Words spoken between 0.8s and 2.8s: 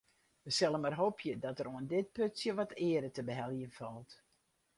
mar hoopje dat der oan dit putsje wat